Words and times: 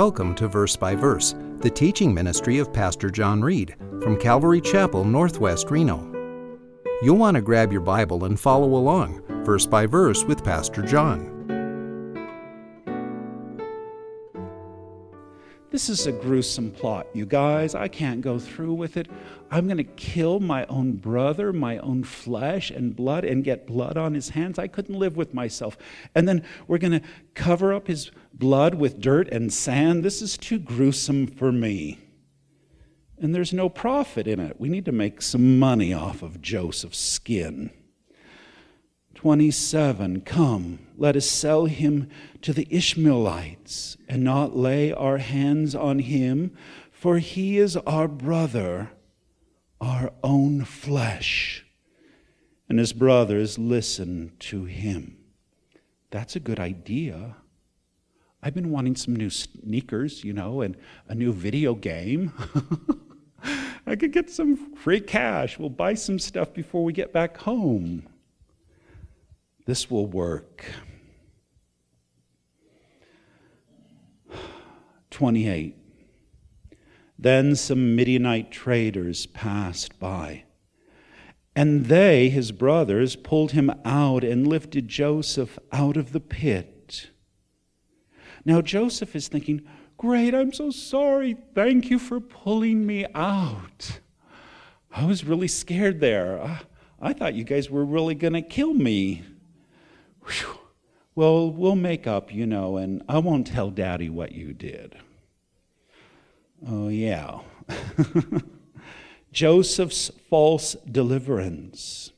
Welcome 0.00 0.34
to 0.36 0.48
Verse 0.48 0.76
by 0.76 0.94
Verse, 0.94 1.34
the 1.58 1.68
teaching 1.68 2.14
ministry 2.14 2.56
of 2.56 2.72
Pastor 2.72 3.10
John 3.10 3.42
Reed 3.42 3.76
from 4.00 4.18
Calvary 4.18 4.62
Chapel, 4.62 5.04
Northwest 5.04 5.70
Reno. 5.70 6.10
You'll 7.02 7.18
want 7.18 7.34
to 7.34 7.42
grab 7.42 7.70
your 7.70 7.82
Bible 7.82 8.24
and 8.24 8.40
follow 8.40 8.76
along, 8.76 9.22
verse 9.44 9.66
by 9.66 9.84
verse, 9.84 10.24
with 10.24 10.42
Pastor 10.42 10.80
John. 10.80 11.39
This 15.80 16.00
is 16.00 16.06
a 16.06 16.12
gruesome 16.12 16.72
plot, 16.72 17.06
you 17.14 17.24
guys. 17.24 17.74
I 17.74 17.88
can't 17.88 18.20
go 18.20 18.38
through 18.38 18.74
with 18.74 18.98
it. 18.98 19.08
I'm 19.50 19.64
going 19.64 19.78
to 19.78 19.84
kill 19.84 20.38
my 20.38 20.66
own 20.66 20.92
brother, 20.96 21.54
my 21.54 21.78
own 21.78 22.04
flesh 22.04 22.70
and 22.70 22.94
blood, 22.94 23.24
and 23.24 23.42
get 23.42 23.66
blood 23.66 23.96
on 23.96 24.12
his 24.12 24.28
hands. 24.28 24.58
I 24.58 24.66
couldn't 24.66 24.98
live 24.98 25.16
with 25.16 25.32
myself. 25.32 25.78
And 26.14 26.28
then 26.28 26.44
we're 26.68 26.76
going 26.76 27.00
to 27.00 27.08
cover 27.32 27.72
up 27.72 27.86
his 27.86 28.10
blood 28.34 28.74
with 28.74 29.00
dirt 29.00 29.28
and 29.32 29.50
sand. 29.50 30.04
This 30.04 30.20
is 30.20 30.36
too 30.36 30.58
gruesome 30.58 31.26
for 31.26 31.50
me. 31.50 31.98
And 33.16 33.34
there's 33.34 33.54
no 33.54 33.70
profit 33.70 34.26
in 34.26 34.38
it. 34.38 34.60
We 34.60 34.68
need 34.68 34.84
to 34.84 34.92
make 34.92 35.22
some 35.22 35.58
money 35.58 35.94
off 35.94 36.20
of 36.20 36.42
Joseph's 36.42 36.98
skin. 36.98 37.70
27 39.20 40.22
Come, 40.22 40.78
let 40.96 41.14
us 41.14 41.26
sell 41.26 41.66
him 41.66 42.08
to 42.40 42.54
the 42.54 42.66
Ishmaelites 42.70 43.98
and 44.08 44.24
not 44.24 44.56
lay 44.56 44.94
our 44.94 45.18
hands 45.18 45.74
on 45.74 45.98
him, 45.98 46.56
for 46.90 47.18
he 47.18 47.58
is 47.58 47.76
our 47.76 48.08
brother, 48.08 48.92
our 49.78 50.10
own 50.24 50.64
flesh. 50.64 51.66
And 52.66 52.78
his 52.78 52.94
brothers 52.94 53.58
listen 53.58 54.32
to 54.38 54.64
him. 54.64 55.18
That's 56.08 56.34
a 56.34 56.40
good 56.40 56.58
idea. 56.58 57.36
I've 58.42 58.54
been 58.54 58.70
wanting 58.70 58.96
some 58.96 59.14
new 59.14 59.28
sneakers, 59.28 60.24
you 60.24 60.32
know, 60.32 60.62
and 60.62 60.78
a 61.08 61.14
new 61.14 61.34
video 61.34 61.74
game. 61.74 62.32
I 63.86 63.96
could 63.96 64.12
get 64.12 64.30
some 64.30 64.74
free 64.76 65.00
cash. 65.00 65.58
We'll 65.58 65.68
buy 65.68 65.92
some 65.92 66.18
stuff 66.18 66.54
before 66.54 66.84
we 66.84 66.94
get 66.94 67.12
back 67.12 67.36
home. 67.36 68.06
This 69.66 69.90
will 69.90 70.06
work. 70.06 70.64
28. 75.10 75.76
Then 77.18 77.54
some 77.54 77.94
Midianite 77.94 78.50
traders 78.50 79.26
passed 79.26 79.98
by. 79.98 80.44
And 81.54 81.86
they, 81.86 82.30
his 82.30 82.52
brothers, 82.52 83.16
pulled 83.16 83.52
him 83.52 83.70
out 83.84 84.24
and 84.24 84.46
lifted 84.46 84.88
Joseph 84.88 85.58
out 85.72 85.96
of 85.96 86.12
the 86.12 86.20
pit. 86.20 87.10
Now 88.44 88.62
Joseph 88.62 89.14
is 89.14 89.28
thinking, 89.28 89.62
Great, 89.98 90.34
I'm 90.34 90.50
so 90.54 90.70
sorry. 90.70 91.36
Thank 91.54 91.90
you 91.90 91.98
for 91.98 92.20
pulling 92.20 92.86
me 92.86 93.04
out. 93.14 94.00
I 94.90 95.04
was 95.04 95.24
really 95.24 95.48
scared 95.48 96.00
there. 96.00 96.62
I 96.98 97.12
thought 97.12 97.34
you 97.34 97.44
guys 97.44 97.68
were 97.68 97.84
really 97.84 98.14
going 98.14 98.32
to 98.32 98.40
kill 98.40 98.72
me. 98.72 99.22
Whew. 100.24 100.58
Well, 101.14 101.50
we'll 101.50 101.76
make 101.76 102.06
up, 102.06 102.32
you 102.32 102.46
know, 102.46 102.76
and 102.76 103.02
I 103.08 103.18
won't 103.18 103.46
tell 103.46 103.70
Daddy 103.70 104.08
what 104.08 104.32
you 104.32 104.52
did. 104.52 104.96
Oh, 106.66 106.88
yeah. 106.88 107.40
Joseph's 109.32 110.10
false 110.28 110.76
deliverance. 110.90 112.12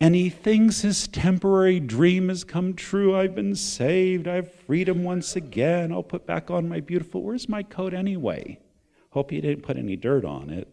And 0.00 0.14
he 0.14 0.28
thinks 0.28 0.80
his 0.80 1.06
temporary 1.08 1.80
dream 1.80 2.28
has 2.28 2.44
come 2.44 2.74
true. 2.74 3.16
I've 3.16 3.34
been 3.34 3.54
saved. 3.54 4.26
I've 4.26 4.52
freedom 4.52 5.04
once 5.04 5.36
again. 5.36 5.92
I'll 5.92 6.02
put 6.02 6.26
back 6.26 6.50
on 6.50 6.68
my 6.68 6.80
beautiful. 6.80 7.22
Where's 7.22 7.48
my 7.48 7.62
coat 7.62 7.94
anyway? 7.94 8.58
Hope 9.10 9.30
he 9.30 9.40
didn't 9.40 9.62
put 9.62 9.76
any 9.76 9.96
dirt 9.96 10.24
on 10.24 10.50
it. 10.50 10.68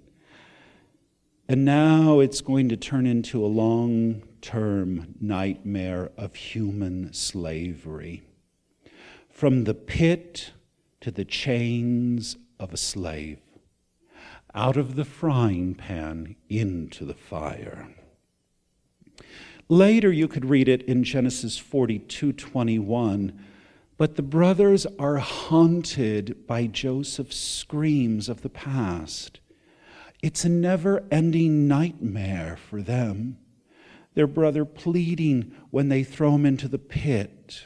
And 1.47 1.65
now 1.65 2.19
it's 2.19 2.41
going 2.41 2.69
to 2.69 2.77
turn 2.77 3.05
into 3.05 3.43
a 3.43 3.47
long 3.47 4.23
term 4.41 5.15
nightmare 5.21 6.11
of 6.17 6.35
human 6.35 7.13
slavery. 7.13 8.23
From 9.29 9.63
the 9.63 9.73
pit 9.73 10.51
to 10.99 11.11
the 11.11 11.25
chains 11.25 12.37
of 12.59 12.73
a 12.73 12.77
slave, 12.77 13.39
out 14.53 14.77
of 14.77 14.95
the 14.95 15.05
frying 15.05 15.75
pan 15.75 16.35
into 16.49 17.05
the 17.05 17.13
fire. 17.13 17.95
Later 19.69 20.11
you 20.11 20.27
could 20.27 20.45
read 20.45 20.67
it 20.67 20.83
in 20.83 21.03
Genesis 21.03 21.57
42:21, 21.57 23.39
but 23.97 24.15
the 24.15 24.21
brothers 24.21 24.85
are 24.99 25.17
haunted 25.17 26.45
by 26.45 26.67
Joseph's 26.67 27.37
screams 27.37 28.27
of 28.27 28.41
the 28.41 28.49
past. 28.49 29.39
It's 30.21 30.43
a 30.43 30.49
never-ending 30.49 31.67
nightmare 31.67 32.57
for 32.57 32.81
them 32.81 33.37
their 34.13 34.27
brother 34.27 34.65
pleading 34.65 35.55
when 35.69 35.89
they 35.89 36.03
throw 36.03 36.35
him 36.35 36.45
into 36.45 36.67
the 36.67 36.79
pit, 36.79 37.65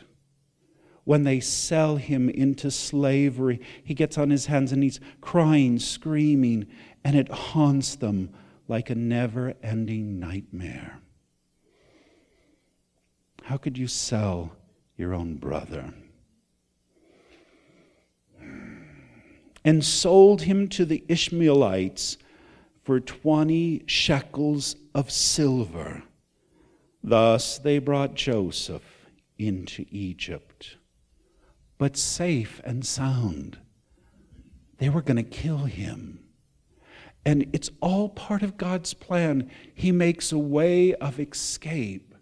when 1.03 1.23
they 1.23 1.39
sell 1.39 1.97
him 1.97 2.29
into 2.29 2.69
slavery. 2.69 3.59
He 3.83 3.93
gets 3.93 4.17
on 4.17 4.29
his 4.29 4.47
hands 4.47 4.71
and 4.71 4.83
he's 4.83 4.99
crying, 5.21 5.79
screaming, 5.79 6.67
and 7.03 7.15
it 7.15 7.31
haunts 7.31 7.95
them 7.95 8.29
like 8.67 8.89
a 8.89 8.95
never 8.95 9.53
ending 9.61 10.19
nightmare. 10.19 10.99
How 13.43 13.57
could 13.57 13.77
you 13.77 13.87
sell 13.87 14.55
your 14.97 15.13
own 15.13 15.35
brother? 15.35 15.93
And 19.63 19.83
sold 19.83 20.43
him 20.43 20.67
to 20.69 20.85
the 20.85 21.03
Ishmaelites 21.07 22.17
for 22.83 22.99
20 22.99 23.83
shekels 23.87 24.75
of 24.93 25.11
silver. 25.11 26.03
Thus 27.07 27.59
they 27.59 27.77
brought 27.77 28.15
Joseph 28.15 29.05
into 29.37 29.85
Egypt, 29.91 30.77
but 31.77 31.95
safe 31.95 32.59
and 32.63 32.83
sound. 32.83 33.59
They 34.79 34.89
were 34.89 35.03
going 35.03 35.17
to 35.17 35.23
kill 35.23 35.65
him. 35.65 36.25
And 37.23 37.47
it's 37.53 37.69
all 37.79 38.09
part 38.09 38.41
of 38.41 38.57
God's 38.57 38.95
plan. 38.95 39.51
He 39.75 39.91
makes 39.91 40.31
a 40.31 40.39
way 40.39 40.95
of 40.95 41.19
escape, 41.19 42.15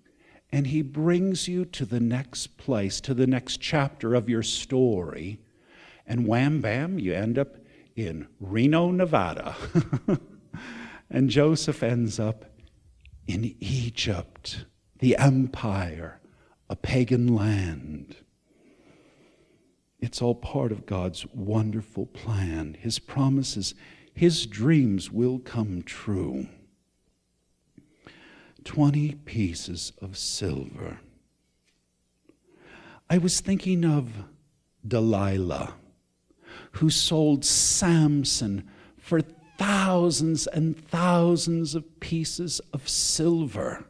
and 0.52 0.68
He 0.68 0.82
brings 0.82 1.48
you 1.48 1.64
to 1.64 1.86
the 1.86 2.02
next 2.02 2.58
place, 2.58 3.00
to 3.02 3.14
the 3.14 3.28
next 3.28 3.62
chapter 3.62 4.14
of 4.14 4.28
your 4.28 4.44
story. 4.44 5.40
And 6.06 6.28
wham 6.28 6.60
bam, 6.60 7.00
you 7.00 7.14
end 7.14 7.40
up 7.40 7.56
in 7.96 8.28
Reno, 8.42 8.92
Nevada. 8.92 9.56
and 11.10 11.30
Joseph 11.30 11.84
ends 11.84 12.20
up 12.20 12.44
in 13.28 13.56
Egypt 13.62 14.66
the 15.04 15.18
empire, 15.18 16.22
a 16.70 16.78
pagan 16.78 17.28
land. 17.36 18.16
It's 20.00 20.22
all 20.22 20.34
part 20.34 20.72
of 20.72 20.86
God's 20.86 21.26
wonderful 21.34 22.06
plan. 22.06 22.78
His 22.80 23.00
promises, 23.00 23.76
His 24.14 24.46
dreams 24.46 25.12
will 25.12 25.40
come 25.40 25.82
true. 25.82 26.48
20 28.64 29.16
pieces 29.26 29.92
of 30.02 30.18
silver. 30.18 31.02
I 33.10 33.18
was 33.18 33.42
thinking 33.42 33.84
of 33.84 34.10
Delilah, 34.88 35.74
who 36.72 36.90
sold 36.90 37.44
Samson 37.44 38.70
for 38.98 39.20
thousands 39.58 40.48
and 40.48 40.78
thousands 40.78 41.76
of 41.76 42.00
pieces 42.00 42.62
of 42.72 42.88
silver 42.88 43.86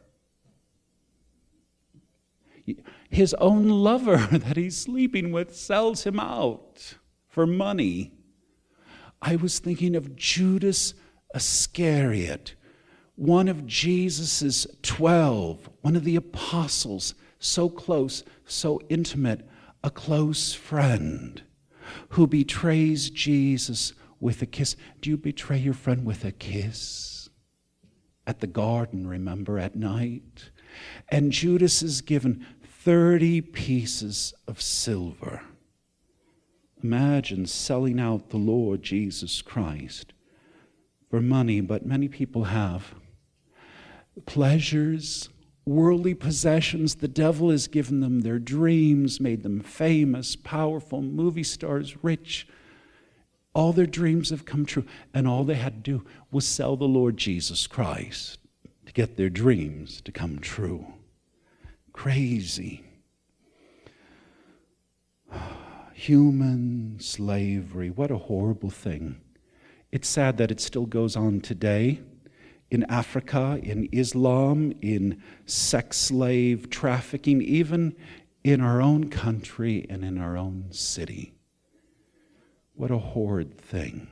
his 3.14 3.32
own 3.34 3.68
lover 3.68 4.16
that 4.32 4.56
he's 4.56 4.76
sleeping 4.76 5.32
with 5.32 5.56
sells 5.56 6.04
him 6.04 6.18
out 6.18 6.96
for 7.28 7.46
money. 7.46 8.12
I 9.22 9.36
was 9.36 9.58
thinking 9.58 9.96
of 9.96 10.16
Judas 10.16 10.94
Iscariot, 11.34 12.54
one 13.16 13.48
of 13.48 13.66
Jesus's 13.66 14.66
12, 14.82 15.70
one 15.80 15.96
of 15.96 16.04
the 16.04 16.16
apostles, 16.16 17.14
so 17.38 17.68
close, 17.68 18.24
so 18.44 18.80
intimate, 18.88 19.48
a 19.82 19.90
close 19.90 20.52
friend 20.52 21.42
who 22.10 22.26
betrays 22.26 23.10
Jesus 23.10 23.92
with 24.20 24.42
a 24.42 24.46
kiss. 24.46 24.76
Do 25.00 25.10
you 25.10 25.16
betray 25.16 25.58
your 25.58 25.74
friend 25.74 26.04
with 26.04 26.24
a 26.24 26.32
kiss? 26.32 27.28
At 28.26 28.40
the 28.40 28.46
garden, 28.46 29.06
remember, 29.06 29.58
at 29.58 29.76
night? 29.76 30.50
And 31.08 31.30
Judas 31.30 31.82
is 31.82 32.00
given 32.00 32.46
30 32.84 33.40
pieces 33.40 34.34
of 34.46 34.60
silver. 34.60 35.40
Imagine 36.82 37.46
selling 37.46 37.98
out 37.98 38.28
the 38.28 38.36
Lord 38.36 38.82
Jesus 38.82 39.40
Christ 39.40 40.12
for 41.08 41.22
money, 41.22 41.62
but 41.62 41.86
many 41.86 42.08
people 42.08 42.44
have. 42.44 42.94
Pleasures 44.26 45.30
worldly 45.64 46.12
possessions. 46.12 46.96
The 46.96 47.08
devil 47.08 47.48
has 47.48 47.68
given 47.68 48.00
them 48.00 48.20
their 48.20 48.38
dreams, 48.38 49.18
made 49.18 49.44
them 49.44 49.60
famous, 49.60 50.36
powerful, 50.36 51.00
movie 51.00 51.42
stars, 51.42 52.04
rich. 52.04 52.46
All 53.54 53.72
their 53.72 53.86
dreams 53.86 54.28
have 54.28 54.44
come 54.44 54.66
true, 54.66 54.84
and 55.14 55.26
all 55.26 55.44
they 55.44 55.54
had 55.54 55.82
to 55.82 55.98
do 55.98 56.04
was 56.30 56.46
sell 56.46 56.76
the 56.76 56.84
Lord 56.84 57.16
Jesus 57.16 57.66
Christ 57.66 58.40
to 58.84 58.92
get 58.92 59.16
their 59.16 59.30
dreams 59.30 60.02
to 60.02 60.12
come 60.12 60.38
true. 60.38 60.86
Crazy. 61.94 62.84
Human 65.94 66.96
slavery, 67.00 67.88
what 67.88 68.10
a 68.10 68.18
horrible 68.18 68.68
thing. 68.68 69.20
It's 69.90 70.08
sad 70.08 70.36
that 70.36 70.50
it 70.50 70.60
still 70.60 70.84
goes 70.86 71.16
on 71.16 71.40
today 71.40 72.00
in 72.70 72.82
Africa, 72.90 73.60
in 73.62 73.88
Islam, 73.92 74.72
in 74.82 75.22
sex 75.46 75.96
slave 75.96 76.68
trafficking, 76.68 77.40
even 77.40 77.94
in 78.42 78.60
our 78.60 78.82
own 78.82 79.08
country 79.08 79.86
and 79.88 80.04
in 80.04 80.18
our 80.18 80.36
own 80.36 80.66
city. 80.72 81.32
What 82.74 82.90
a 82.90 82.98
horrid 82.98 83.56
thing. 83.56 84.08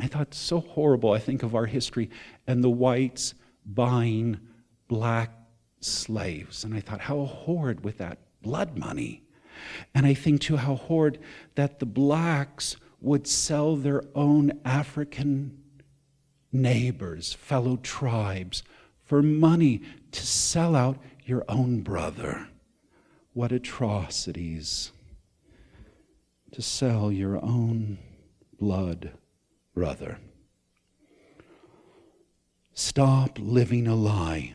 I 0.00 0.06
thought, 0.06 0.32
so 0.32 0.60
horrible. 0.60 1.12
I 1.12 1.18
think 1.18 1.42
of 1.42 1.54
our 1.54 1.66
history 1.66 2.08
and 2.46 2.64
the 2.64 2.70
whites 2.70 3.34
buying 3.66 4.40
black 4.88 5.41
slaves. 5.84 6.64
And 6.64 6.74
I 6.74 6.80
thought, 6.80 7.00
how 7.00 7.24
horrid 7.24 7.84
with 7.84 7.98
that 7.98 8.18
blood 8.42 8.76
money. 8.76 9.22
And 9.94 10.06
I 10.06 10.14
think, 10.14 10.40
too, 10.40 10.56
how 10.56 10.74
horrid 10.74 11.18
that 11.54 11.78
the 11.78 11.86
blacks 11.86 12.76
would 13.00 13.26
sell 13.26 13.76
their 13.76 14.02
own 14.14 14.60
African 14.64 15.58
neighbors, 16.52 17.32
fellow 17.32 17.76
tribes, 17.76 18.62
for 19.04 19.22
money 19.22 19.82
to 20.12 20.26
sell 20.26 20.76
out 20.76 20.98
your 21.24 21.44
own 21.48 21.80
brother. 21.80 22.48
What 23.34 23.52
atrocities 23.52 24.92
to 26.52 26.62
sell 26.62 27.10
your 27.10 27.42
own 27.42 27.98
blood 28.58 29.12
brother. 29.74 30.18
Stop 32.74 33.38
living 33.40 33.86
a 33.86 33.94
lie. 33.94 34.54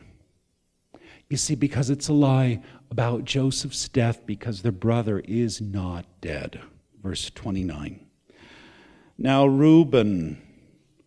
You 1.28 1.36
see, 1.36 1.54
because 1.54 1.90
it's 1.90 2.08
a 2.08 2.14
lie 2.14 2.62
about 2.90 3.24
Joseph's 3.24 3.88
death, 3.88 4.24
because 4.24 4.62
their 4.62 4.72
brother 4.72 5.20
is 5.20 5.60
not 5.60 6.06
dead. 6.22 6.60
Verse 7.02 7.30
29. 7.30 8.04
Now, 9.18 9.46
Reuben 9.46 10.40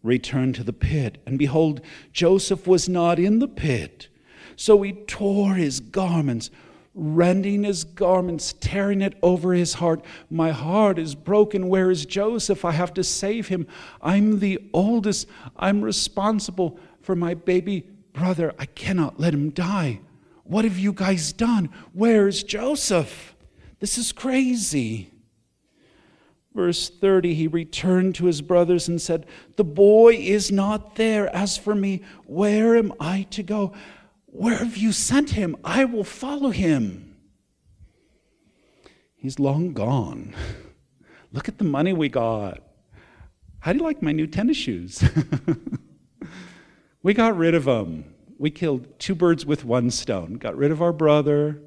returned 0.03 0.56
to 0.56 0.63
the 0.63 0.73
pit, 0.73 1.18
and 1.25 1.39
behold, 1.39 1.81
Joseph 2.13 2.68
was 2.68 2.88
not 2.88 3.18
in 3.18 3.39
the 3.39 3.47
pit. 3.47 4.09
So 4.56 4.81
he 4.83 4.91
tore 4.91 5.56
his 5.56 5.79
garments, 5.79 6.51
rending 6.94 7.63
his 7.63 7.83
garments, 7.83 8.53
tearing 8.59 9.01
it 9.01 9.17
over 9.24 9.53
his 9.53 9.75
heart. 9.75 10.06
My 10.29 10.51
heart 10.51 11.00
is 11.00 11.15
broken. 11.15 11.67
Where 11.67 11.89
is 11.89 12.06
Joseph? 12.06 12.63
I 12.63 12.71
have 12.74 12.94
to 12.95 13.03
save 13.03 13.47
him. 13.47 13.65
I'm 14.01 14.39
the 14.39 14.59
oldest. 14.71 15.27
I'm 15.56 15.81
responsible 15.81 16.79
for 17.01 17.15
my 17.15 17.33
baby 17.33 17.88
brother. 18.13 18.53
I 18.59 18.65
cannot 18.65 19.19
let 19.19 19.33
him 19.33 19.50
die. 19.50 20.01
What 20.51 20.65
have 20.65 20.77
you 20.77 20.92
guys 20.92 21.31
done? 21.31 21.69
Where's 21.94 22.44
Joseph? 22.44 23.38
This 23.80 23.98
is 23.98 24.12
crazy. 24.12 25.09
Verse 26.53 26.89
30, 26.89 27.33
he 27.36 27.48
returned 27.48 28.15
to 28.15 28.25
his 28.25 28.42
brothers 28.42 28.89
and 28.89 29.01
said, 29.01 29.27
The 29.56 29.63
boy 29.63 30.15
is 30.15 30.51
not 30.51 30.98
there. 30.98 31.33
As 31.33 31.57
for 31.57 31.74
me, 31.74 32.01
where 32.25 32.75
am 32.75 32.92
I 33.00 33.27
to 33.30 33.44
go? 33.44 33.71
Where 34.25 34.57
have 34.57 34.75
you 34.75 34.92
sent 34.92 35.30
him? 35.30 35.56
I 35.63 35.86
will 35.86 36.03
follow 36.03 36.50
him. 36.50 37.15
He's 39.15 39.39
long 39.39 39.71
gone. 39.71 40.36
Look 41.31 41.48
at 41.48 41.59
the 41.59 41.63
money 41.63 41.94
we 41.94 42.09
got. 42.09 42.62
How 43.59 43.71
do 43.71 43.80
you 43.80 43.86
like 43.86 44.01
my 44.01 44.12
new 44.12 44.27
tennis 44.27 44.57
shoes? 44.57 45.01
we 47.03 47.13
got 47.13 47.38
rid 47.38 47.56
of 47.56 47.63
them. 47.63 48.11
We 48.41 48.49
killed 48.49 48.97
two 48.97 49.13
birds 49.13 49.45
with 49.45 49.63
one 49.63 49.91
stone. 49.91 50.33
Got 50.33 50.57
rid 50.57 50.71
of 50.71 50.81
our 50.81 50.91
brother, 50.91 51.61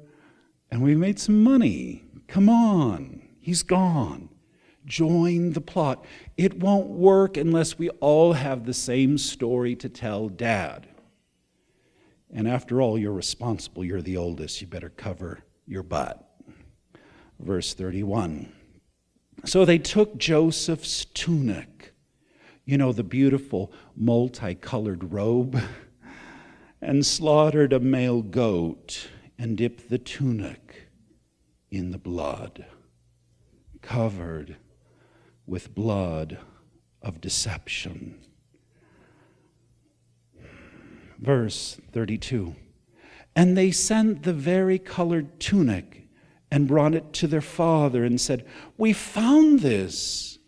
and 0.69 0.81
we 0.81 0.93
made 0.93 1.17
some 1.19 1.41
money. 1.41 2.03
Come 2.27 2.49
on. 2.49 3.21
He's 3.39 3.63
gone. 3.63 4.27
Join 4.85 5.53
the 5.53 5.61
plot. 5.61 6.03
It 6.35 6.59
won't 6.59 6.87
work 6.87 7.37
unless 7.37 7.79
we 7.79 7.87
all 8.01 8.33
have 8.33 8.65
the 8.65 8.73
same 8.73 9.17
story 9.17 9.73
to 9.77 9.87
tell 9.87 10.27
dad. 10.27 10.89
And 12.33 12.45
after 12.45 12.81
all, 12.81 12.97
you're 12.97 13.13
responsible. 13.13 13.85
You're 13.85 14.01
the 14.01 14.17
oldest. 14.17 14.59
You 14.59 14.67
better 14.67 14.89
cover 14.89 15.45
your 15.65 15.83
butt. 15.83 16.29
Verse 17.39 17.73
31. 17.73 18.51
So 19.45 19.63
they 19.63 19.77
took 19.77 20.17
Joseph's 20.17 21.05
tunic, 21.05 21.93
you 22.65 22.77
know, 22.77 22.91
the 22.91 23.01
beautiful 23.01 23.71
multicolored 23.95 25.13
robe, 25.13 25.57
and 26.81 27.05
slaughtered 27.05 27.73
a 27.73 27.79
male 27.79 28.21
goat 28.21 29.07
and 29.37 29.57
dipped 29.57 29.89
the 29.89 29.97
tunic 29.97 30.89
in 31.71 31.91
the 31.91 31.97
blood, 31.97 32.65
covered 33.81 34.55
with 35.45 35.75
blood 35.75 36.37
of 37.01 37.21
deception. 37.21 38.19
Verse 41.19 41.79
32 41.91 42.55
And 43.35 43.57
they 43.57 43.71
sent 43.71 44.23
the 44.23 44.33
vari-colored 44.33 45.39
tunic 45.39 46.07
and 46.51 46.67
brought 46.67 46.95
it 46.95 47.13
to 47.13 47.27
their 47.27 47.41
father 47.41 48.03
and 48.03 48.19
said, 48.19 48.45
We 48.77 48.93
found 48.93 49.59
this. 49.59 50.39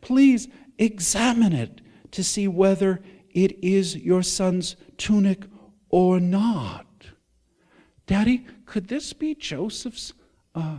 Please 0.00 0.48
examine 0.78 1.52
it 1.52 1.80
to 2.12 2.24
see 2.24 2.48
whether 2.48 3.00
it 3.30 3.62
is 3.62 3.96
your 3.96 4.22
son's 4.22 4.76
tunic 4.96 5.44
or 5.90 6.18
not. 6.18 6.86
Daddy, 8.06 8.46
could 8.64 8.88
this 8.88 9.12
be 9.12 9.34
Joseph's 9.34 10.12
uh, 10.54 10.78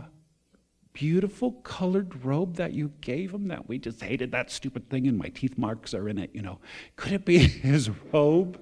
beautiful 0.92 1.52
colored 1.52 2.24
robe 2.24 2.56
that 2.56 2.72
you 2.72 2.92
gave 3.00 3.32
him 3.32 3.48
that 3.48 3.68
we 3.68 3.78
just 3.78 4.02
hated 4.02 4.32
that 4.32 4.50
stupid 4.50 4.90
thing 4.90 5.06
and 5.06 5.16
my 5.16 5.28
teeth 5.28 5.56
marks 5.56 5.94
are 5.94 6.08
in 6.08 6.18
it, 6.18 6.30
you 6.34 6.42
know. 6.42 6.58
Could 6.96 7.12
it 7.12 7.24
be 7.24 7.38
his 7.38 7.90
robe? 8.12 8.60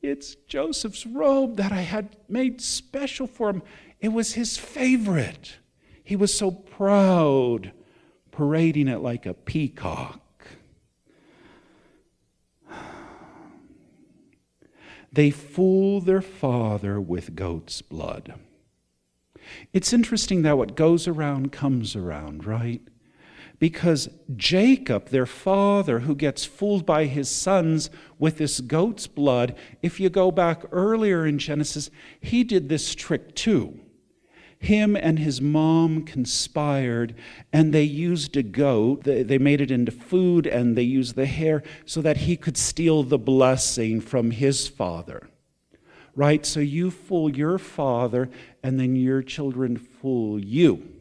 It's 0.00 0.34
Joseph's 0.34 1.06
robe 1.06 1.56
that 1.56 1.72
I 1.72 1.80
had 1.80 2.16
made 2.28 2.60
special 2.60 3.26
for 3.26 3.50
him. 3.50 3.62
It 4.00 4.08
was 4.08 4.34
his 4.34 4.56
favorite. 4.56 5.56
He 6.04 6.14
was 6.14 6.32
so 6.32 6.50
proud, 6.50 7.72
parading 8.30 8.88
it 8.88 9.00
like 9.00 9.26
a 9.26 9.34
peacock. 9.34 10.20
They 15.12 15.30
fool 15.30 16.00
their 16.00 16.20
father 16.20 17.00
with 17.00 17.34
goat's 17.34 17.82
blood. 17.82 18.34
It's 19.72 19.92
interesting 19.92 20.42
that 20.42 20.58
what 20.58 20.76
goes 20.76 21.08
around 21.08 21.52
comes 21.52 21.96
around, 21.96 22.44
right? 22.44 22.82
Because 23.58 24.08
Jacob, 24.36 25.08
their 25.08 25.26
father, 25.26 26.00
who 26.00 26.14
gets 26.14 26.44
fooled 26.44 26.86
by 26.86 27.06
his 27.06 27.28
sons 27.28 27.90
with 28.18 28.38
this 28.38 28.60
goat's 28.60 29.06
blood, 29.06 29.56
if 29.82 29.98
you 29.98 30.10
go 30.10 30.30
back 30.30 30.62
earlier 30.70 31.26
in 31.26 31.38
Genesis, 31.38 31.90
he 32.20 32.44
did 32.44 32.68
this 32.68 32.94
trick 32.94 33.34
too. 33.34 33.80
Him 34.58 34.96
and 34.96 35.18
his 35.18 35.40
mom 35.40 36.04
conspired, 36.04 37.14
and 37.52 37.72
they 37.72 37.84
used 37.84 38.36
a 38.36 38.42
goat. 38.42 39.04
They 39.04 39.38
made 39.38 39.60
it 39.60 39.70
into 39.70 39.92
food, 39.92 40.46
and 40.46 40.76
they 40.76 40.82
used 40.82 41.14
the 41.14 41.26
hair 41.26 41.62
so 41.86 42.02
that 42.02 42.18
he 42.18 42.36
could 42.36 42.56
steal 42.56 43.02
the 43.04 43.18
blessing 43.18 44.00
from 44.00 44.30
his 44.32 44.66
father 44.66 45.28
right? 46.18 46.44
So 46.44 46.58
you 46.58 46.90
fool 46.90 47.30
your 47.30 47.58
father, 47.58 48.28
and 48.64 48.78
then 48.78 48.96
your 48.96 49.22
children 49.22 49.76
fool 49.76 50.44
you. 50.44 50.98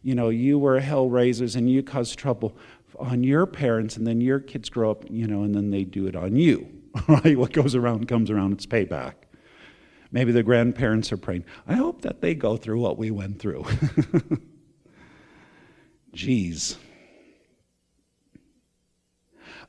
You 0.00 0.14
know, 0.14 0.28
you 0.28 0.60
were 0.60 0.78
hell 0.78 1.10
raisers 1.10 1.56
and 1.56 1.68
you 1.68 1.82
cause 1.82 2.14
trouble 2.14 2.56
on 3.00 3.24
your 3.24 3.46
parents, 3.46 3.96
and 3.96 4.06
then 4.06 4.20
your 4.20 4.38
kids 4.38 4.68
grow 4.68 4.92
up, 4.92 5.06
you 5.10 5.26
know, 5.26 5.42
and 5.42 5.52
then 5.52 5.70
they 5.70 5.82
do 5.82 6.06
it 6.06 6.14
on 6.14 6.36
you, 6.36 6.68
right? 7.08 7.36
What 7.36 7.52
goes 7.52 7.74
around 7.74 8.06
comes 8.06 8.30
around, 8.30 8.52
it's 8.52 8.66
payback. 8.66 9.14
Maybe 10.14 10.30
the 10.30 10.44
grandparents 10.44 11.10
are 11.10 11.16
praying, 11.16 11.44
I 11.66 11.74
hope 11.74 12.02
that 12.02 12.20
they 12.20 12.36
go 12.36 12.56
through 12.56 12.78
what 12.78 12.96
we 12.96 13.10
went 13.10 13.40
through. 13.40 13.64
Jeez. 16.14 16.76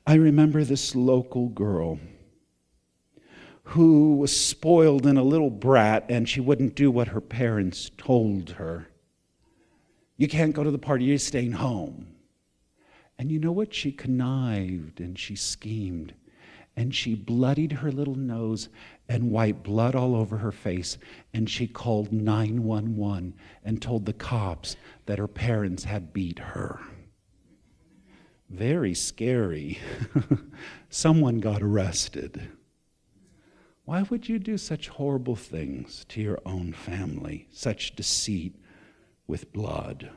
I 0.05 0.13
remember 0.13 0.63
this 0.63 0.93
local 0.93 1.49
girl 1.49 1.97
who 3.63 4.17
was 4.17 4.39
spoiled 4.39 5.07
and 5.07 5.17
a 5.17 5.23
little 5.23 5.49
brat, 5.49 6.05
and 6.09 6.29
she 6.29 6.41
wouldn't 6.41 6.75
do 6.75 6.91
what 6.91 7.07
her 7.07 7.21
parents 7.21 7.89
told 7.97 8.51
her. 8.51 8.87
You 10.15 10.27
can't 10.27 10.53
go 10.53 10.63
to 10.63 10.69
the 10.69 10.77
party, 10.77 11.05
you're 11.05 11.17
staying 11.17 11.53
home. 11.53 12.05
And 13.17 13.31
you 13.31 13.39
know 13.39 13.51
what? 13.51 13.73
She 13.73 13.91
connived 13.91 14.99
and 14.99 15.17
she 15.17 15.35
schemed. 15.35 16.13
And 16.77 16.93
she 16.93 17.15
bloodied 17.15 17.71
her 17.71 17.91
little 17.91 18.15
nose 18.15 18.69
and 19.07 19.31
wiped 19.31 19.63
blood 19.63 19.95
all 19.95 20.15
over 20.15 20.37
her 20.37 20.51
face. 20.51 20.97
And 21.33 21.49
she 21.49 21.67
called 21.67 22.11
911 22.11 23.33
and 23.63 23.81
told 23.81 24.05
the 24.05 24.13
cops 24.13 24.75
that 25.05 25.19
her 25.19 25.27
parents 25.27 25.85
had 25.85 26.13
beat 26.13 26.39
her. 26.39 26.79
Very 28.49 28.93
scary. 28.93 29.79
Someone 30.89 31.39
got 31.39 31.61
arrested. 31.61 32.49
Why 33.85 34.01
would 34.03 34.27
you 34.27 34.39
do 34.39 34.57
such 34.57 34.87
horrible 34.89 35.35
things 35.35 36.05
to 36.09 36.21
your 36.21 36.39
own 36.45 36.73
family? 36.73 37.47
Such 37.51 37.95
deceit 37.95 38.55
with 39.27 39.53
blood. 39.53 40.09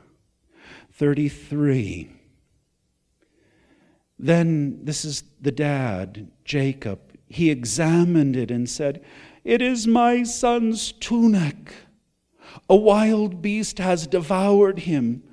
33. 0.91 2.18
Then, 4.19 4.83
this 4.83 5.05
is 5.05 5.23
the 5.39 5.51
dad, 5.51 6.29
Jacob. 6.43 6.99
He 7.29 7.49
examined 7.49 8.35
it 8.35 8.51
and 8.51 8.69
said, 8.69 9.01
It 9.45 9.61
is 9.61 9.87
my 9.87 10.23
son's 10.23 10.91
tunic. 10.91 11.73
A 12.69 12.75
wild 12.75 13.41
beast 13.41 13.77
has 13.77 14.07
devoured 14.07 14.79
him. 14.79 15.23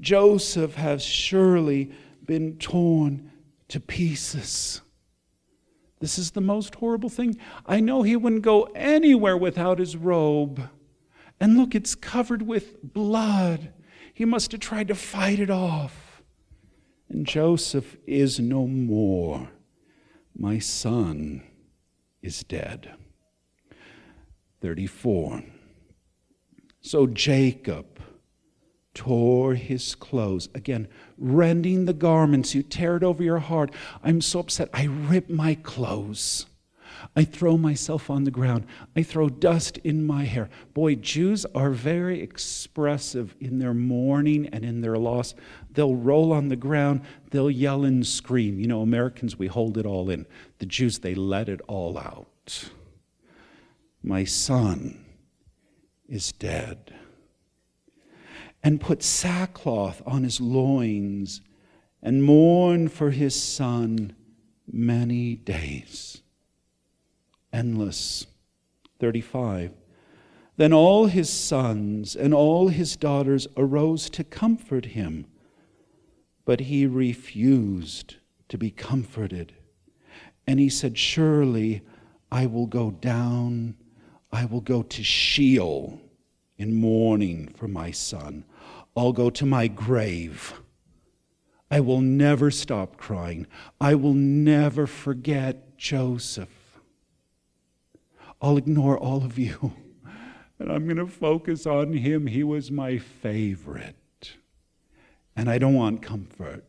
Joseph 0.00 0.76
has 0.76 1.02
surely 1.02 1.92
been 2.24 2.56
torn 2.56 3.30
to 3.68 3.78
pieces. 3.78 4.80
This 5.98 6.18
is 6.18 6.30
the 6.30 6.40
most 6.40 6.76
horrible 6.76 7.10
thing. 7.10 7.36
I 7.66 7.80
know 7.80 8.02
he 8.02 8.16
wouldn't 8.16 8.42
go 8.42 8.70
anywhere 8.74 9.36
without 9.36 9.78
his 9.78 9.96
robe. 9.96 10.62
And 11.38 11.58
look, 11.58 11.74
it's 11.74 11.94
covered 11.94 12.42
with 12.42 12.82
blood. 12.82 13.72
He 14.14 14.24
must 14.24 14.52
have 14.52 14.60
tried 14.60 14.88
to 14.88 14.94
fight 14.94 15.38
it 15.38 15.50
off. 15.50 16.09
And 17.10 17.26
Joseph 17.26 17.96
is 18.06 18.38
no 18.38 18.66
more. 18.68 19.50
My 20.34 20.60
son 20.60 21.42
is 22.22 22.44
dead. 22.44 22.94
34. 24.62 25.42
So 26.80 27.06
Jacob 27.08 28.00
tore 28.94 29.54
his 29.54 29.96
clothes. 29.96 30.48
Again, 30.54 30.86
rending 31.18 31.84
the 31.84 31.92
garments. 31.92 32.54
You 32.54 32.62
tear 32.62 32.96
it 32.96 33.02
over 33.02 33.22
your 33.22 33.40
heart. 33.40 33.74
I'm 34.04 34.20
so 34.20 34.40
upset. 34.40 34.70
I 34.72 34.84
rip 34.84 35.28
my 35.28 35.56
clothes. 35.56 36.46
I 37.16 37.24
throw 37.24 37.56
myself 37.56 38.10
on 38.10 38.24
the 38.24 38.30
ground. 38.30 38.66
I 38.96 39.02
throw 39.02 39.28
dust 39.28 39.78
in 39.78 40.06
my 40.06 40.24
hair. 40.24 40.48
Boy, 40.74 40.96
Jews 40.96 41.46
are 41.54 41.70
very 41.70 42.20
expressive 42.20 43.34
in 43.40 43.58
their 43.58 43.74
mourning 43.74 44.46
and 44.48 44.64
in 44.64 44.80
their 44.80 44.96
loss. 44.96 45.34
They'll 45.70 45.94
roll 45.94 46.32
on 46.32 46.48
the 46.48 46.56
ground, 46.56 47.02
they'll 47.30 47.50
yell 47.50 47.84
and 47.84 48.06
scream. 48.06 48.58
You 48.58 48.66
know, 48.66 48.82
Americans, 48.82 49.38
we 49.38 49.46
hold 49.46 49.78
it 49.78 49.86
all 49.86 50.10
in. 50.10 50.26
The 50.58 50.66
Jews, 50.66 50.98
they 50.98 51.14
let 51.14 51.48
it 51.48 51.60
all 51.68 51.98
out. 51.98 52.70
My 54.02 54.24
son 54.24 55.04
is 56.08 56.32
dead. 56.32 56.94
And 58.62 58.80
put 58.80 59.02
sackcloth 59.02 60.02
on 60.06 60.22
his 60.22 60.40
loins 60.40 61.40
and 62.02 62.22
mourn 62.22 62.88
for 62.88 63.10
his 63.10 63.40
son 63.40 64.14
many 64.70 65.34
days 65.34 66.20
endless. 67.52 68.26
35. 69.00 69.72
Then 70.56 70.72
all 70.72 71.06
his 71.06 71.30
sons 71.30 72.14
and 72.14 72.34
all 72.34 72.68
his 72.68 72.96
daughters 72.96 73.48
arose 73.56 74.10
to 74.10 74.24
comfort 74.24 74.86
him, 74.86 75.26
but 76.44 76.60
he 76.60 76.86
refused 76.86 78.16
to 78.48 78.58
be 78.58 78.70
comforted. 78.70 79.54
And 80.46 80.60
he 80.60 80.68
said, 80.68 80.98
Surely 80.98 81.80
I 82.30 82.46
will 82.46 82.66
go 82.66 82.90
down, 82.90 83.76
I 84.30 84.44
will 84.44 84.60
go 84.60 84.82
to 84.82 85.02
Sheol 85.02 85.98
in 86.58 86.74
mourning 86.74 87.48
for 87.56 87.66
my 87.66 87.90
son. 87.90 88.44
I'll 88.94 89.12
go 89.12 89.30
to 89.30 89.46
my 89.46 89.66
grave. 89.66 90.60
I 91.70 91.80
will 91.80 92.00
never 92.00 92.50
stop 92.50 92.96
crying. 92.98 93.46
I 93.80 93.94
will 93.94 94.14
never 94.14 94.86
forget 94.86 95.78
Joseph. 95.78 96.59
I'll 98.40 98.56
ignore 98.56 98.98
all 98.98 99.24
of 99.24 99.38
you. 99.38 99.72
And 100.58 100.70
I'm 100.70 100.84
going 100.84 100.96
to 100.98 101.06
focus 101.06 101.66
on 101.66 101.94
him. 101.94 102.26
He 102.26 102.42
was 102.42 102.70
my 102.70 102.98
favorite. 102.98 104.34
And 105.34 105.48
I 105.48 105.58
don't 105.58 105.74
want 105.74 106.02
comfort. 106.02 106.64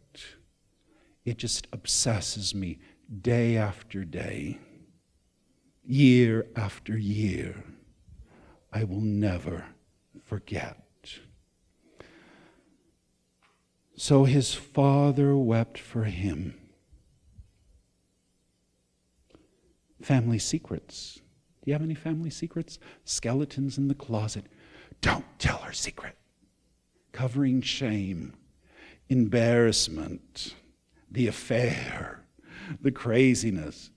It 1.25 1.37
just 1.37 1.67
obsesses 1.73 2.55
me 2.55 2.79
day 3.21 3.57
after 3.57 4.05
day, 4.05 4.59
year 5.83 6.47
after 6.55 6.97
year. 6.97 7.63
I 8.71 8.85
will 8.85 9.01
never 9.01 9.65
forget. 10.23 10.77
So 13.95 14.23
his 14.23 14.53
father 14.53 15.37
wept 15.37 15.77
for 15.77 16.05
him. 16.05 16.57
Family 20.01 20.39
secrets. 20.39 21.19
Do 21.63 21.70
you 21.70 21.74
have 21.74 21.84
any 21.84 21.96
family 21.96 22.32
secrets? 22.32 22.80
Skeletons 23.06 23.77
in 23.77 23.88
the 23.88 23.96
closet. 23.96 24.46
Don't 25.01 25.25
tell 25.38 25.58
her 25.58 25.74
secret. 25.74 26.15
Covering 27.12 27.62
shame, 27.62 28.34
embarrassment, 29.10 30.56
the 31.12 31.27
affair, 31.27 32.24
the 32.82 32.91
craziness. 32.91 33.91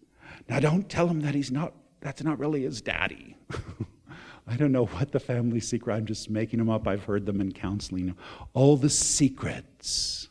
Now 0.49 0.61
don't 0.61 0.89
tell 0.89 1.07
him 1.09 1.21
that 1.21 1.35
he's 1.35 1.51
not 1.51 1.75
that's 2.01 2.23
not 2.23 2.39
really 2.39 2.63
his 2.65 2.83
daddy. 2.83 3.37
I 4.47 4.57
don't 4.57 4.73
know 4.73 4.85
what 4.85 5.13
the 5.13 5.21
family 5.21 5.61
secret, 5.61 5.95
I'm 5.95 6.05
just 6.05 6.29
making 6.29 6.59
them 6.59 6.69
up. 6.69 6.87
I've 6.87 7.05
heard 7.05 7.25
them 7.25 7.41
in 7.41 7.53
counseling. 7.53 8.15
All 8.53 8.77
the 8.77 8.91
secrets. 8.91 10.29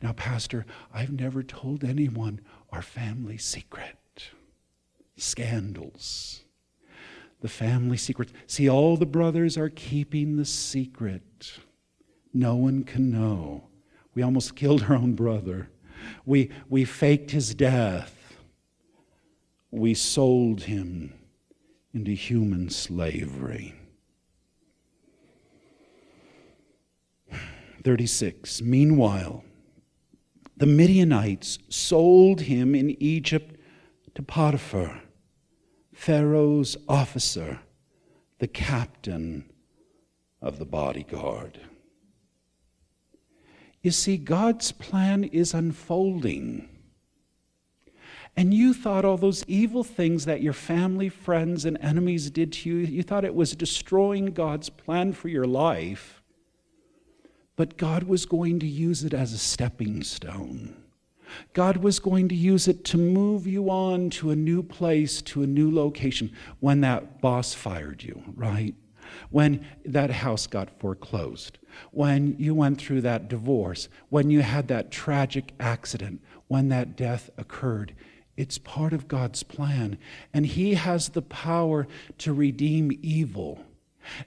Now, 0.00 0.12
Pastor, 0.12 0.64
I've 0.92 1.12
never 1.12 1.42
told 1.42 1.84
anyone 1.84 2.40
our 2.70 2.80
family 2.80 3.36
secret. 3.36 3.98
Scandals 5.18 6.44
the 7.42 7.48
family 7.48 7.96
secret. 7.96 8.30
See, 8.46 8.68
all 8.70 8.96
the 8.96 9.04
brothers 9.04 9.58
are 9.58 9.68
keeping 9.68 10.36
the 10.36 10.44
secret. 10.44 11.58
No 12.32 12.54
one 12.54 12.84
can 12.84 13.10
know. 13.10 13.64
We 14.14 14.22
almost 14.22 14.56
killed 14.56 14.84
our 14.84 14.94
own 14.94 15.14
brother. 15.14 15.68
We, 16.24 16.50
we 16.68 16.84
faked 16.84 17.32
his 17.32 17.54
death. 17.54 18.16
We 19.70 19.94
sold 19.94 20.62
him 20.62 21.14
into 21.92 22.12
human 22.12 22.70
slavery. 22.70 23.74
36. 27.84 28.62
Meanwhile, 28.62 29.44
the 30.56 30.66
Midianites 30.66 31.58
sold 31.68 32.42
him 32.42 32.76
in 32.76 33.02
Egypt 33.02 33.56
to 34.14 34.22
Potiphar 34.22 35.01
Pharaoh's 36.02 36.76
officer, 36.88 37.60
the 38.40 38.48
captain 38.48 39.48
of 40.40 40.58
the 40.58 40.64
bodyguard. 40.64 41.60
You 43.82 43.92
see, 43.92 44.16
God's 44.16 44.72
plan 44.72 45.22
is 45.22 45.54
unfolding. 45.54 46.68
And 48.36 48.52
you 48.52 48.74
thought 48.74 49.04
all 49.04 49.16
those 49.16 49.44
evil 49.46 49.84
things 49.84 50.24
that 50.24 50.42
your 50.42 50.52
family, 50.52 51.08
friends, 51.08 51.64
and 51.64 51.78
enemies 51.80 52.32
did 52.32 52.50
to 52.54 52.70
you, 52.70 52.78
you 52.78 53.04
thought 53.04 53.24
it 53.24 53.36
was 53.36 53.54
destroying 53.54 54.32
God's 54.32 54.70
plan 54.70 55.12
for 55.12 55.28
your 55.28 55.46
life. 55.46 56.20
But 57.54 57.76
God 57.76 58.02
was 58.02 58.26
going 58.26 58.58
to 58.58 58.66
use 58.66 59.04
it 59.04 59.14
as 59.14 59.32
a 59.32 59.38
stepping 59.38 60.02
stone. 60.02 60.81
God 61.52 61.78
was 61.78 61.98
going 61.98 62.28
to 62.28 62.34
use 62.34 62.68
it 62.68 62.84
to 62.86 62.98
move 62.98 63.46
you 63.46 63.70
on 63.70 64.10
to 64.10 64.30
a 64.30 64.36
new 64.36 64.62
place, 64.62 65.22
to 65.22 65.42
a 65.42 65.46
new 65.46 65.74
location 65.74 66.32
when 66.60 66.80
that 66.82 67.20
boss 67.20 67.54
fired 67.54 68.02
you, 68.02 68.22
right? 68.34 68.74
When 69.30 69.66
that 69.84 70.10
house 70.10 70.46
got 70.46 70.78
foreclosed, 70.80 71.58
when 71.90 72.36
you 72.38 72.54
went 72.54 72.78
through 72.80 73.02
that 73.02 73.28
divorce, 73.28 73.88
when 74.08 74.30
you 74.30 74.42
had 74.42 74.68
that 74.68 74.90
tragic 74.90 75.52
accident, 75.60 76.22
when 76.48 76.68
that 76.68 76.96
death 76.96 77.30
occurred. 77.36 77.94
It's 78.36 78.58
part 78.58 78.92
of 78.92 79.08
God's 79.08 79.42
plan. 79.42 79.98
And 80.32 80.46
He 80.46 80.74
has 80.74 81.10
the 81.10 81.22
power 81.22 81.86
to 82.18 82.32
redeem 82.32 82.98
evil. 83.02 83.64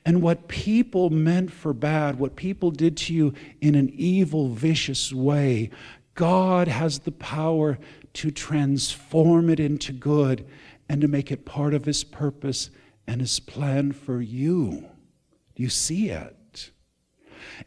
And 0.05 0.21
what 0.21 0.47
people 0.47 1.09
meant 1.09 1.51
for 1.51 1.74
bad, 1.74 2.17
what 2.17 2.35
people 2.35 2.71
did 2.71 2.95
to 2.97 3.13
you 3.13 3.33
in 3.62 3.75
an 3.75 3.91
evil, 3.93 4.50
vicious 4.50 5.12
way, 5.12 5.69
God 6.15 6.67
has 6.67 7.00
the 7.00 7.12
power 7.12 7.77
to 8.13 8.31
transform 8.31 9.50
it 9.50 9.60
into 9.60 9.91
good 9.91 10.48
and 10.88 11.01
to 11.01 11.07
make 11.07 11.31
it 11.31 11.45
part 11.45 11.74
of 11.74 11.86
His 11.86 12.03
purpose 12.03 12.69
and 13.05 13.22
His 13.22 13.39
plan 13.39 13.91
for 13.91 14.22
you. 14.22 14.86
Do 15.55 15.63
you 15.63 15.69
see 15.69 16.10
it? 16.10 16.72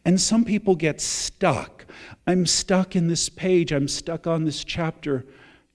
And 0.03 0.19
some 0.19 0.43
people 0.43 0.75
get 0.75 0.99
stuck. 0.99 1.85
I'm 2.27 2.45
stuck 2.45 2.95
in 2.95 3.07
this 3.07 3.29
page, 3.29 3.71
I'm 3.71 3.87
stuck 3.87 4.27
on 4.27 4.43
this 4.43 4.63
chapter. 4.63 5.25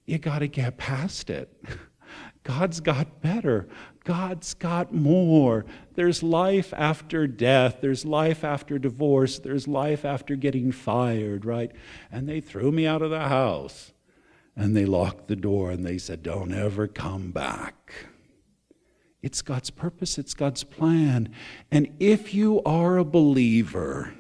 you 0.07 0.19
got 0.19 0.41
to 0.41 0.49
get 0.49 0.77
past 0.77 1.31
it. 1.31 1.57
God's 2.43 2.81
got 2.81 3.23
better. 3.23 3.69
God's 4.05 4.53
got 4.53 4.95
more. 4.95 5.65
There's 5.95 6.23
life 6.23 6.75
after 6.77 7.27
death. 7.27 7.79
There's 7.81 8.05
life 8.05 8.45
after 8.45 8.79
divorce. 8.79 9.39
There's 9.39 9.67
life 9.67 10.05
after 10.05 10.37
getting 10.37 10.73
fired, 10.73 11.47
right? 11.47 11.73
And 12.13 12.29
they 12.29 12.41
threw 12.41 12.71
me 12.71 12.87
out 12.87 13.01
of 13.01 13.11
the 13.11 13.29
house 13.29 13.93
and 14.55 14.77
they 14.77 14.85
locked 14.85 15.29
the 15.29 15.37
door 15.37 15.71
and 15.71 15.85
they 15.85 15.99
said, 15.99 16.23
Don't 16.23 16.53
ever 16.53 16.87
come 16.87 17.31
back. 17.31 17.95
It's 19.23 19.41
God's 19.41 19.71
purpose, 19.71 20.19
it's 20.19 20.35
God's 20.35 20.65
plan. 20.65 21.31
And 21.71 21.95
if 21.99 22.35
you 22.35 22.63
are 22.65 22.99
a 22.99 23.05
believer, 23.05 24.13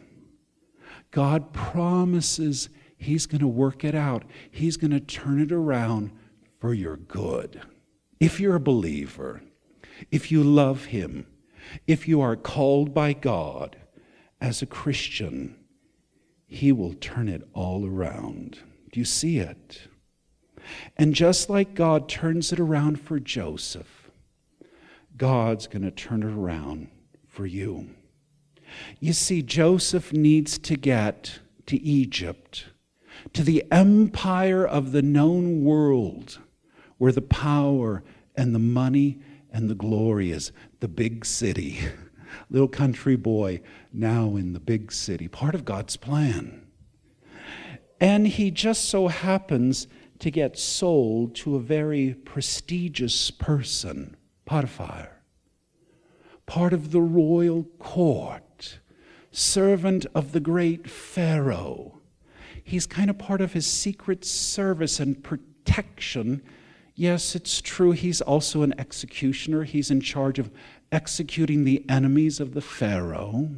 God 1.10 1.52
promises 1.52 2.70
He's 2.96 3.26
going 3.26 3.42
to 3.42 3.46
work 3.46 3.84
it 3.84 3.94
out, 3.94 4.24
He's 4.50 4.78
going 4.78 4.92
to 4.92 5.00
turn 5.00 5.42
it 5.42 5.52
around 5.52 6.10
for 6.58 6.72
your 6.72 6.96
good. 6.96 7.60
If 8.18 8.40
you're 8.40 8.56
a 8.56 8.60
believer, 8.60 9.42
if 10.10 10.30
you 10.30 10.42
love 10.42 10.86
Him, 10.86 11.26
if 11.86 12.06
you 12.08 12.20
are 12.20 12.36
called 12.36 12.92
by 12.94 13.12
God 13.12 13.76
as 14.40 14.62
a 14.62 14.66
Christian, 14.66 15.56
He 16.46 16.72
will 16.72 16.94
turn 16.94 17.28
it 17.28 17.48
all 17.52 17.86
around. 17.86 18.58
Do 18.92 19.00
you 19.00 19.04
see 19.04 19.38
it? 19.38 19.88
And 20.96 21.14
just 21.14 21.50
like 21.50 21.74
God 21.74 22.08
turns 22.08 22.52
it 22.52 22.60
around 22.60 23.00
for 23.00 23.18
Joseph, 23.18 24.10
God's 25.16 25.66
going 25.66 25.82
to 25.82 25.90
turn 25.90 26.22
it 26.22 26.32
around 26.32 26.88
for 27.26 27.46
you. 27.46 27.90
You 29.00 29.12
see, 29.12 29.42
Joseph 29.42 30.12
needs 30.12 30.58
to 30.58 30.76
get 30.76 31.40
to 31.66 31.80
Egypt, 31.82 32.66
to 33.32 33.42
the 33.42 33.64
empire 33.70 34.66
of 34.66 34.92
the 34.92 35.02
known 35.02 35.64
world, 35.64 36.38
where 36.98 37.12
the 37.12 37.22
power 37.22 38.02
and 38.34 38.54
the 38.54 38.58
money 38.60 39.20
and 39.54 39.70
the 39.70 39.74
glory 39.74 40.32
is, 40.32 40.50
the 40.80 40.88
big 40.88 41.24
city. 41.24 41.78
Little 42.50 42.68
country 42.68 43.14
boy 43.14 43.60
now 43.92 44.34
in 44.34 44.52
the 44.52 44.60
big 44.60 44.90
city, 44.90 45.28
part 45.28 45.54
of 45.54 45.64
God's 45.64 45.96
plan. 45.96 46.66
And 48.00 48.26
he 48.26 48.50
just 48.50 48.86
so 48.86 49.06
happens 49.06 49.86
to 50.18 50.30
get 50.32 50.58
sold 50.58 51.36
to 51.36 51.54
a 51.54 51.60
very 51.60 52.14
prestigious 52.14 53.30
person, 53.30 54.16
Potiphar, 54.44 55.22
part 56.46 56.72
of 56.72 56.90
the 56.90 57.00
royal 57.00 57.62
court, 57.78 58.80
servant 59.30 60.04
of 60.16 60.32
the 60.32 60.40
great 60.40 60.90
Pharaoh. 60.90 62.00
He's 62.64 62.86
kind 62.86 63.08
of 63.08 63.18
part 63.18 63.40
of 63.40 63.52
his 63.52 63.66
secret 63.66 64.24
service 64.24 64.98
and 64.98 65.22
protection. 65.22 66.42
Yes, 66.94 67.34
it's 67.34 67.60
true, 67.60 67.90
he's 67.90 68.20
also 68.20 68.62
an 68.62 68.74
executioner. 68.78 69.64
He's 69.64 69.90
in 69.90 70.00
charge 70.00 70.38
of 70.38 70.50
executing 70.92 71.64
the 71.64 71.84
enemies 71.88 72.38
of 72.38 72.54
the 72.54 72.60
Pharaoh. 72.60 73.50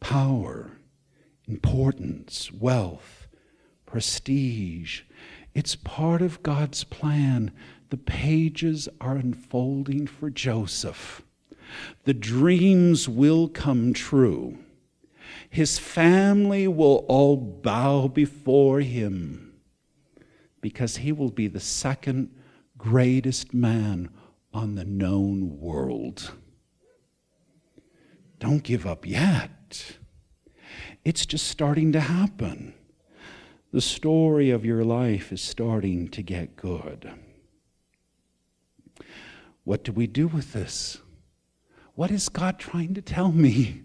Power, 0.00 0.78
importance, 1.46 2.50
wealth 2.50 3.20
prestige. 3.90 5.02
It's 5.52 5.74
part 5.74 6.22
of 6.22 6.42
God's 6.42 6.84
plan. 6.84 7.50
The 7.90 7.96
pages 7.96 8.88
are 9.00 9.16
unfolding 9.16 10.06
for 10.06 10.30
Joseph. 10.30 11.22
The 12.04 12.14
dreams 12.14 13.08
will 13.08 13.48
come 13.48 13.92
true. 13.92 14.58
His 15.48 15.78
family 15.78 16.68
will 16.68 17.04
all 17.08 17.36
bow 17.36 18.06
before 18.06 18.80
him 18.80 19.49
because 20.60 20.98
he 20.98 21.12
will 21.12 21.30
be 21.30 21.48
the 21.48 21.60
second 21.60 22.34
greatest 22.76 23.52
man 23.54 24.10
on 24.52 24.74
the 24.74 24.84
known 24.84 25.58
world. 25.60 26.32
Don't 28.38 28.62
give 28.62 28.86
up 28.86 29.06
yet. 29.06 29.96
It's 31.04 31.26
just 31.26 31.48
starting 31.48 31.92
to 31.92 32.00
happen 32.00 32.74
the 33.72 33.80
story 33.80 34.50
of 34.50 34.64
your 34.64 34.84
life 34.84 35.32
is 35.32 35.40
starting 35.40 36.08
to 36.08 36.22
get 36.22 36.56
good. 36.56 37.12
What 39.62 39.84
do 39.84 39.92
we 39.92 40.06
do 40.06 40.26
with 40.26 40.52
this? 40.52 40.98
What 41.94 42.10
is 42.10 42.28
God 42.28 42.58
trying 42.58 42.94
to 42.94 43.02
tell 43.02 43.30
me? 43.30 43.82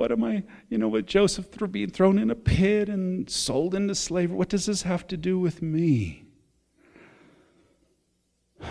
What 0.00 0.12
am 0.12 0.24
I, 0.24 0.44
you 0.70 0.78
know, 0.78 0.88
with 0.88 1.04
Joseph 1.04 1.48
being 1.70 1.90
thrown 1.90 2.18
in 2.18 2.30
a 2.30 2.34
pit 2.34 2.88
and 2.88 3.28
sold 3.28 3.74
into 3.74 3.94
slavery? 3.94 4.34
What 4.34 4.48
does 4.48 4.64
this 4.64 4.80
have 4.80 5.06
to 5.08 5.16
do 5.18 5.38
with 5.38 5.60
me? 5.60 6.24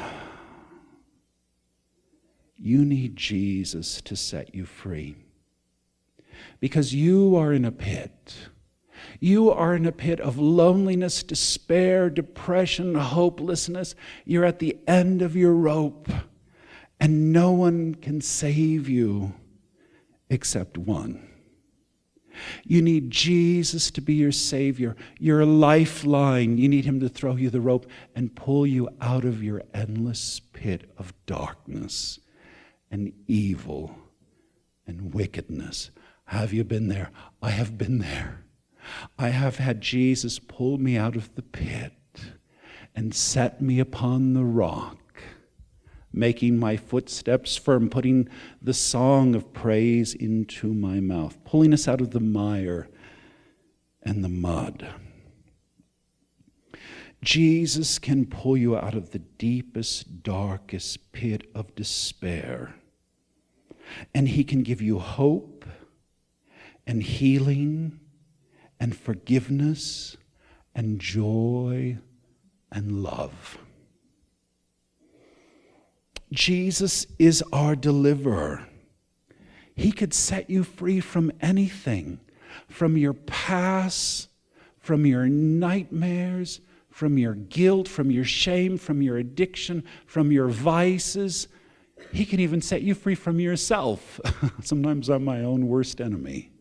You 2.62 2.84
need 2.84 3.16
Jesus 3.16 4.02
to 4.02 4.16
set 4.16 4.54
you 4.56 4.66
free 4.66 5.16
because 6.60 6.96
you 6.96 7.36
are 7.38 7.54
in 7.54 7.64
a 7.64 7.72
pit. 7.72 8.36
You 9.20 9.52
are 9.52 9.76
in 9.76 9.86
a 9.86 9.92
pit 9.92 10.20
of 10.20 10.40
loneliness, 10.40 11.22
despair, 11.22 12.10
depression, 12.10 12.96
hopelessness. 12.96 13.94
You're 14.26 14.46
at 14.46 14.60
the 14.60 14.78
end 14.88 15.22
of 15.22 15.36
your 15.36 15.54
rope, 15.54 16.10
and 17.00 17.32
no 17.32 17.52
one 17.52 17.94
can 17.96 18.20
save 18.20 18.90
you 18.90 19.36
except 20.30 20.78
one. 20.78 21.28
You 22.64 22.82
need 22.82 23.12
Jesus 23.12 23.92
to 23.92 24.02
be 24.02 24.14
your 24.14 24.32
Savior, 24.32 24.96
your 25.20 25.46
lifeline. 25.46 26.58
You 26.58 26.70
need 26.70 26.86
Him 26.86 27.00
to 27.02 27.10
throw 27.10 27.36
you 27.36 27.50
the 27.50 27.62
rope 27.62 27.86
and 28.16 28.36
pull 28.36 28.66
you 28.66 28.90
out 29.02 29.26
of 29.26 29.44
your 29.44 29.64
endless 29.74 30.40
pit 30.40 30.92
of 30.98 31.14
darkness 31.26 32.20
and 32.92 33.12
evil 33.28 33.96
and 34.88 35.14
wickedness. 35.14 35.92
Have 36.26 36.54
you 36.54 36.64
been 36.64 36.88
there? 36.88 37.12
I 37.42 37.50
have 37.50 37.78
been 37.78 37.98
there. 38.00 38.46
I 39.18 39.30
have 39.30 39.58
had 39.58 39.82
Jesus 39.82 40.40
pull 40.40 40.78
me 40.78 40.98
out 40.98 41.16
of 41.16 41.34
the 41.36 41.42
pit 41.42 41.94
and 42.96 43.14
set 43.14 43.62
me 43.62 43.80
upon 43.80 44.34
the 44.34 44.44
rock, 44.44 44.99
making 46.12 46.58
my 46.58 46.76
footsteps 46.78 47.56
firm, 47.56 47.90
putting 47.90 48.28
the 48.62 48.74
song 48.74 49.36
of 49.36 49.54
praise 49.54 50.14
into 50.14 50.74
my 50.74 51.00
mouth, 51.00 51.44
pulling 51.44 51.74
us 51.74 51.88
out 51.88 52.02
of 52.02 52.12
the 52.12 52.20
mire 52.20 52.88
and 54.02 54.24
the 54.24 54.30
mud. 54.30 54.88
Jesus 57.22 58.00
can 58.00 58.26
pull 58.26 58.56
you 58.56 58.78
out 58.78 58.96
of 58.96 59.12
the 59.12 59.20
deepest, 59.20 60.24
darkest 60.24 61.12
pit 61.12 61.50
of 61.54 61.76
despair. 61.76 62.76
And 64.14 64.30
he 64.30 64.44
can 64.44 64.64
give 64.64 64.82
you 64.82 65.00
hope 65.00 65.66
and 66.88 67.04
healing 67.04 68.00
and 68.80 68.96
forgiveness 68.96 70.16
and 70.74 71.00
joy 71.00 71.98
and 72.72 73.04
love. 73.04 73.58
Jesus 76.32 77.08
is 77.18 77.44
our 77.52 77.76
deliverer. 77.76 78.68
He 79.76 79.92
could 79.92 80.14
set 80.14 80.50
you 80.50 80.64
free 80.64 81.00
from 81.00 81.32
anything, 81.42 82.20
from 82.68 82.98
your 82.98 83.14
past, 83.14 84.30
from 84.78 85.06
your 85.06 85.28
nightmares, 85.28 86.62
from 86.90 87.18
your 87.18 87.36
guilt, 87.36 87.88
from 87.88 88.12
your 88.12 88.26
shame, 88.26 88.78
from 88.78 89.02
your 89.02 89.18
addiction, 89.18 89.84
from 90.06 90.32
your 90.32 90.48
vices. 90.50 91.48
He 92.12 92.26
can 92.26 92.40
even 92.40 92.62
set 92.62 92.82
you 92.82 92.94
free 92.94 93.16
from 93.16 93.40
yourself. 93.40 94.20
Sometimes 94.62 95.10
I'm 95.10 95.24
my 95.24 95.42
own 95.42 95.68
worst 95.68 96.02
enemy 96.02 96.52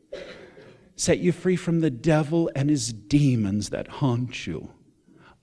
set 0.99 1.19
you 1.21 1.31
free 1.31 1.57
from 1.57 1.81
the 1.81 1.91
devil 1.91 2.51
and 2.57 2.69
his 2.69 2.93
demons 2.93 3.71
that 3.71 3.89
haunt 3.89 4.47
you. 4.47 4.71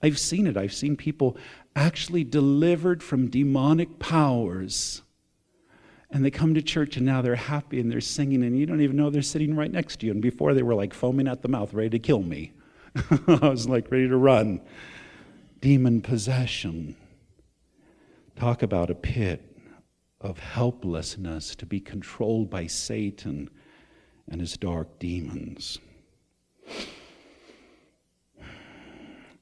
I've 0.01 0.19
seen 0.19 0.47
it. 0.47 0.57
I've 0.57 0.73
seen 0.73 0.95
people 0.95 1.37
actually 1.75 2.23
delivered 2.23 3.01
from 3.03 3.29
demonic 3.29 3.99
powers. 3.99 5.01
And 6.11 6.23
they 6.23 6.31
come 6.31 6.53
to 6.53 6.61
church 6.61 6.97
and 6.97 7.05
now 7.05 7.21
they're 7.21 7.35
happy 7.35 7.79
and 7.79 7.91
they're 7.91 8.01
singing, 8.01 8.43
and 8.43 8.57
you 8.57 8.65
don't 8.65 8.81
even 8.81 8.95
know 8.95 9.09
they're 9.09 9.21
sitting 9.21 9.55
right 9.55 9.71
next 9.71 9.99
to 9.99 10.05
you. 10.05 10.11
And 10.11 10.21
before 10.21 10.53
they 10.53 10.63
were 10.63 10.75
like 10.75 10.93
foaming 10.93 11.27
at 11.27 11.41
the 11.41 11.47
mouth, 11.47 11.73
ready 11.73 11.89
to 11.89 11.99
kill 11.99 12.21
me. 12.21 12.53
I 13.27 13.49
was 13.49 13.67
like 13.67 13.91
ready 13.91 14.07
to 14.07 14.17
run. 14.17 14.61
Demon 15.59 16.01
possession. 16.01 16.95
Talk 18.35 18.61
about 18.61 18.89
a 18.89 18.95
pit 18.95 19.41
of 20.21 20.39
helplessness 20.39 21.55
to 21.55 21.65
be 21.65 21.79
controlled 21.79 22.49
by 22.49 22.67
Satan 22.67 23.49
and 24.27 24.41
his 24.41 24.57
dark 24.57 24.99
demons. 24.99 25.79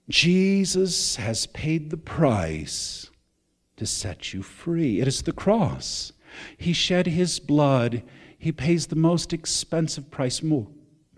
Jesus 0.09 1.15
has 1.15 1.47
paid 1.47 1.89
the 1.89 1.97
price 1.97 3.09
to 3.77 3.85
set 3.85 4.33
you 4.33 4.41
free. 4.41 4.99
It 4.99 5.07
is 5.07 5.21
the 5.21 5.31
cross. 5.31 6.11
He 6.57 6.73
shed 6.73 7.07
his 7.07 7.39
blood. 7.39 8.03
He 8.37 8.51
pays 8.51 8.87
the 8.87 8.95
most 8.95 9.33
expensive 9.33 10.11
price, 10.11 10.43
more, 10.43 10.67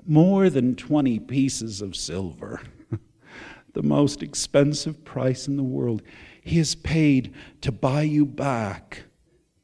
more 0.05 0.49
than 0.49 0.75
20 0.75 1.19
pieces 1.19 1.81
of 1.81 1.95
silver. 1.95 2.61
the 3.73 3.83
most 3.83 4.21
expensive 4.21 5.03
price 5.03 5.47
in 5.47 5.57
the 5.57 5.63
world. 5.63 6.01
He 6.41 6.57
has 6.59 6.75
paid 6.75 7.33
to 7.61 7.71
buy 7.71 8.03
you 8.03 8.25
back, 8.25 9.03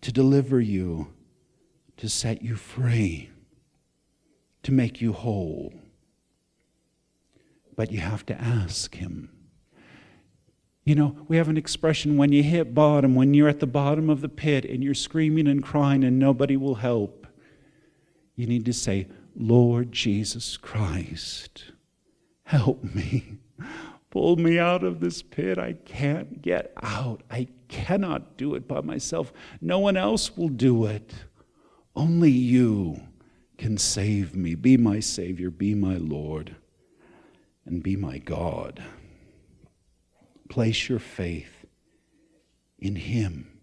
to 0.02 0.12
deliver 0.12 0.60
you, 0.60 1.14
to 1.98 2.10
set 2.10 2.42
you 2.42 2.56
free, 2.56 3.30
to 4.64 4.72
make 4.72 5.00
you 5.00 5.14
whole. 5.14 5.74
But 7.82 7.92
you 7.92 8.02
have 8.02 8.28
to 8.28 8.40
ask 8.40 8.94
Him. 8.94 9.32
You 10.84 10.94
know, 10.94 11.16
we 11.28 11.38
have 11.38 11.50
an 11.50 11.58
expression 11.58 12.16
when 12.16 12.32
you 12.32 12.44
hit 12.44 12.76
bottom, 12.76 13.16
when 13.16 13.34
you're 13.34 13.50
at 13.50 13.60
the 13.60 13.66
bottom 13.66 14.08
of 14.08 14.22
the 14.22 14.30
pit 14.30 14.66
and 14.66 14.84
you're 14.84 14.94
screaming 14.94 15.48
and 15.48 15.64
crying 15.64 16.04
and 16.04 16.20
nobody 16.20 16.56
will 16.56 16.76
help, 16.76 17.26
you 18.36 18.46
need 18.46 18.66
to 18.66 18.72
say, 18.72 19.08
Lord 19.36 19.92
Jesus 19.92 20.58
Christ, 20.58 21.72
help 22.44 22.84
me. 22.84 23.40
Pull 24.12 24.36
me 24.36 24.60
out 24.60 24.84
of 24.84 25.00
this 25.00 25.24
pit. 25.24 25.58
I 25.58 25.74
can't 25.74 26.40
get 26.44 26.74
out. 26.84 27.24
I 27.32 27.48
cannot 27.68 28.38
do 28.38 28.54
it 28.54 28.68
by 28.68 28.82
myself. 28.82 29.34
No 29.60 29.80
one 29.80 29.98
else 29.98 30.38
will 30.38 30.50
do 30.50 30.86
it. 30.86 31.16
Only 31.96 32.30
you 32.30 33.02
can 33.58 33.80
save 33.80 34.36
me. 34.36 34.54
Be 34.54 34.78
my 34.78 35.00
Savior, 35.00 35.50
be 35.50 35.74
my 35.74 35.96
Lord, 35.96 36.58
and 37.66 37.84
be 37.84 37.96
my 37.96 38.18
God. 38.18 38.84
Place 40.50 40.90
your 40.90 41.00
faith 41.00 41.66
in 42.78 42.96
Him. 42.96 43.60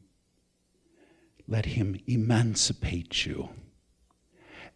Let 1.47 1.67
Him 1.67 1.99
emancipate 2.07 3.27
you. 3.27 3.51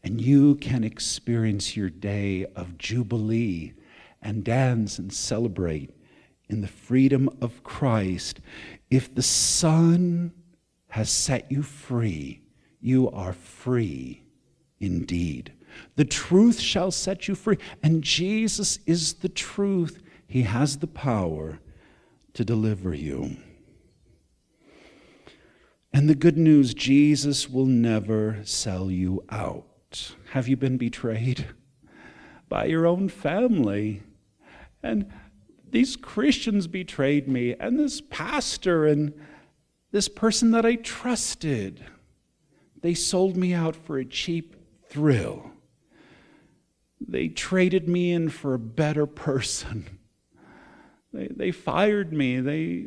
And 0.03 0.21
you 0.21 0.57
can 0.57 0.85
experience 0.85 1.77
your 1.77 1.91
day 1.91 2.47
of 2.57 2.77
jubilee 2.77 3.75
and 4.21 4.45
dance 4.45 4.99
and 4.99 5.13
celebrate 5.13 5.91
in 6.49 6.61
the 6.61 6.69
freedom 6.69 7.29
of 7.41 7.63
Christ. 7.63 8.41
If 8.91 9.15
the 9.15 9.23
Son 9.23 10.33
has 10.89 11.11
set 11.11 11.51
you 11.51 11.63
free, 11.63 12.43
you 12.81 13.11
are 13.11 13.33
free 13.33 14.25
indeed. 14.81 15.53
The 15.97 16.05
truth 16.05 16.61
shall 16.61 16.91
set 16.91 17.29
you 17.29 17.35
free. 17.35 17.59
And 17.83 18.03
Jesus 18.03 18.79
is 18.87 19.15
the 19.15 19.29
truth. 19.29 20.03
He 20.27 20.43
has 20.43 20.79
the 20.79 20.87
power 20.87 21.61
to 22.35 22.45
deliver 22.45 22.95
you. 22.95 23.37
And 25.93 26.09
the 26.09 26.15
good 26.15 26.39
news 26.39 26.73
Jesus 26.73 27.51
will 27.51 27.67
never 27.67 28.39
sell 28.45 28.91
you 28.91 29.25
out. 29.29 30.15
Have 30.31 30.49
you 30.49 30.57
been 30.57 30.79
betrayed? 30.79 31.47
By 32.49 32.65
your 32.65 32.87
own 32.87 33.09
family. 33.09 34.03
And 34.83 35.13
these 35.71 35.97
Christians 35.97 36.67
betrayed 36.67 37.29
me, 37.29 37.55
and 37.55 37.79
this 37.79 38.01
pastor, 38.01 38.87
and 38.87 39.13
this 39.91 40.09
person 40.09 40.51
that 40.51 40.67
I 40.67 40.77
trusted. 40.77 41.85
They 42.81 42.95
sold 42.95 43.37
me 43.37 43.55
out 43.55 43.77
for 43.77 43.99
a 43.99 44.05
cheap 44.05 44.57
thrill. 44.89 45.51
They 47.09 47.29
traded 47.29 47.89
me 47.89 48.13
in 48.13 48.29
for 48.29 48.55
a 48.55 48.59
better 48.59 49.07
person. 49.07 49.99
They, 51.13 51.29
they 51.29 51.51
fired 51.51 52.13
me. 52.13 52.41
They, 52.41 52.87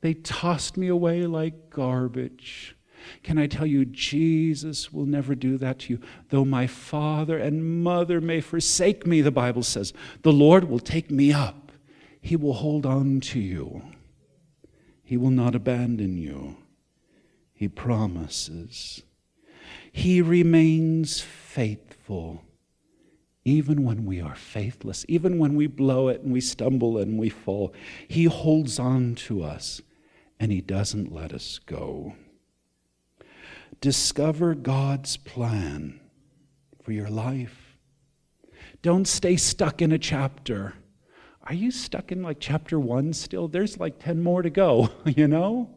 they 0.00 0.14
tossed 0.14 0.76
me 0.76 0.88
away 0.88 1.26
like 1.26 1.70
garbage. 1.70 2.76
Can 3.22 3.38
I 3.38 3.46
tell 3.46 3.66
you, 3.66 3.84
Jesus 3.84 4.92
will 4.92 5.06
never 5.06 5.34
do 5.34 5.56
that 5.58 5.80
to 5.80 5.94
you. 5.94 6.00
Though 6.30 6.44
my 6.44 6.66
father 6.66 7.38
and 7.38 7.82
mother 7.82 8.20
may 8.20 8.40
forsake 8.40 9.06
me, 9.06 9.20
the 9.20 9.30
Bible 9.30 9.62
says, 9.62 9.92
the 10.22 10.32
Lord 10.32 10.64
will 10.64 10.80
take 10.80 11.10
me 11.10 11.32
up. 11.32 11.72
He 12.20 12.36
will 12.36 12.54
hold 12.54 12.84
on 12.84 13.20
to 13.20 13.40
you. 13.40 13.82
He 15.02 15.16
will 15.16 15.30
not 15.30 15.54
abandon 15.54 16.18
you. 16.18 16.56
He 17.54 17.68
promises. 17.68 19.02
He 19.90 20.20
remains 20.20 21.20
faithful 21.20 22.42
even 23.44 23.84
when 23.84 24.04
we 24.04 24.20
are 24.20 24.34
faithless, 24.34 25.04
even 25.08 25.38
when 25.38 25.54
we 25.54 25.66
blow 25.66 26.08
it 26.08 26.22
and 26.22 26.32
we 26.32 26.40
stumble 26.40 26.98
and 26.98 27.18
we 27.18 27.28
fall. 27.28 27.72
He 28.06 28.24
holds 28.24 28.78
on 28.78 29.14
to 29.16 29.42
us 29.42 29.80
and 30.38 30.52
He 30.52 30.60
doesn't 30.60 31.12
let 31.12 31.32
us 31.32 31.58
go. 31.64 32.14
Discover 33.80 34.54
God's 34.56 35.16
plan 35.16 36.00
for 36.82 36.92
your 36.92 37.08
life. 37.08 37.76
Don't 38.82 39.06
stay 39.06 39.36
stuck 39.36 39.82
in 39.82 39.92
a 39.92 39.98
chapter. 39.98 40.74
Are 41.42 41.54
you 41.54 41.70
stuck 41.70 42.12
in 42.12 42.22
like 42.22 42.38
chapter 42.40 42.78
one 42.78 43.12
still? 43.12 43.48
There's 43.48 43.78
like 43.78 43.98
10 43.98 44.22
more 44.22 44.42
to 44.42 44.50
go, 44.50 44.90
you 45.04 45.28
know? 45.28 45.70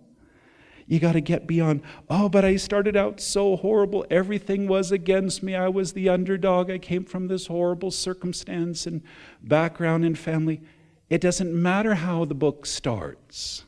You 0.88 1.00
got 1.00 1.14
to 1.14 1.22
get 1.22 1.48
beyond, 1.48 1.82
oh, 2.10 2.30
but 2.30 2.44
I 2.44 2.56
started 2.56 2.98
out 2.98 3.20
so 3.20 3.56
horrible. 3.56 4.06
Everything 4.10 4.68
was 4.68 4.92
against 4.92 5.44
me. 5.44 5.56
I 5.56 5.70
was 5.70 5.94
the 5.94 6.10
underdog. 6.10 6.70
I 6.70 6.78
came 6.78 7.06
from 7.06 7.28
this 7.28 7.48
horrible 7.48 7.92
circumstance 7.92 8.86
and 8.86 9.02
background 9.42 10.06
and 10.06 10.18
family. 10.18 10.62
It 11.10 11.22
doesn't 11.22 11.54
matter 11.54 11.96
how 11.96 12.26
the 12.26 12.36
book 12.36 12.66
starts, 12.66 13.66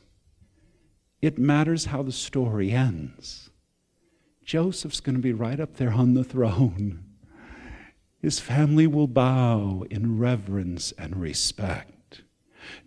it 1.20 1.38
matters 1.38 1.86
how 1.86 2.02
the 2.02 2.12
story 2.12 2.72
ends. 2.72 3.50
Joseph's 4.44 5.00
going 5.00 5.16
to 5.16 5.22
be 5.22 5.32
right 5.32 5.58
up 5.58 5.76
there 5.76 5.92
on 5.92 6.14
the 6.14 6.24
throne. 6.24 7.04
His 8.20 8.40
family 8.40 8.86
will 8.86 9.06
bow 9.06 9.84
in 9.90 10.18
reverence 10.18 10.92
and 10.92 11.16
respect. 11.16 12.22